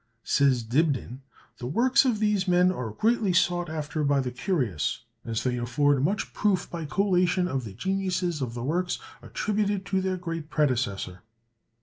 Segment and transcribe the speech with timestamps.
[0.23, 1.21] Says Dibdin,
[1.59, 6.03] "The works of these men are greatly sought after by the curious, as they afford
[6.03, 11.21] much proof by collation of the genuineness of the works attributed to their great predecessor."